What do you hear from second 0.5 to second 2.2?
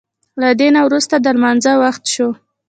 دې نه وروسته د لمانځه وخت